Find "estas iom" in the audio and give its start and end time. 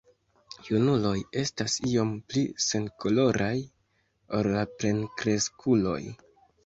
1.41-2.15